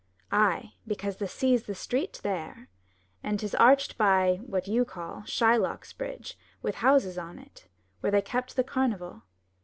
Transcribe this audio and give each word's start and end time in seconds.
Ay, 0.31 0.73
because 0.87 1.17
the 1.17 1.27
sea's 1.27 1.65
the 1.67 1.75
street 1.75 2.19
there; 2.23 2.69
and 3.21 3.39
'tis 3.39 3.53
arched 3.53 3.99
by— 3.99 4.37
what 4.47 4.67
you 4.67 4.83
call— 4.83 5.21
Shylock's 5.27 5.93
bridge 5.93 6.39
with 6.63 6.77
houses 6.81 7.19
on 7.19 7.37
it, 7.37 7.67
where 7.99 8.11
they 8.11 8.23
kept 8.23 8.55
the 8.55 8.63
carnival. 8.63 9.21